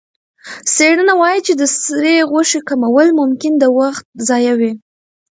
[0.73, 4.71] څېړنه وايي چې د سرې غوښې کمول ممکن د وخت ضایع وي.